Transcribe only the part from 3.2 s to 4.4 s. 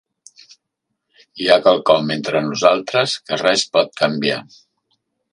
que res pot canviar.